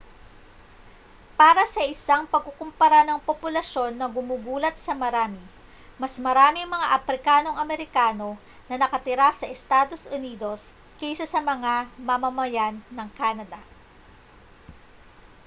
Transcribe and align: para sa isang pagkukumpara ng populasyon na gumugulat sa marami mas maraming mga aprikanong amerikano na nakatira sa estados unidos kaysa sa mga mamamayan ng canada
para 1.39 1.63
sa 1.73 1.81
isang 1.93 2.23
pagkukumpara 2.33 3.01
ng 3.05 3.21
populasyon 3.29 3.91
na 3.95 4.07
gumugulat 4.15 4.73
sa 4.85 4.93
marami 5.03 5.37
mas 6.01 6.13
maraming 6.25 6.65
mga 6.75 6.91
aprikanong 6.97 7.61
amerikano 7.63 8.29
na 8.67 8.75
nakatira 8.81 9.27
sa 9.39 9.45
estados 9.55 10.01
unidos 10.17 10.61
kaysa 10.99 11.25
sa 11.33 11.37
mga 11.51 11.73
mamamayan 12.09 12.75
ng 12.95 13.09
canada 13.19 13.61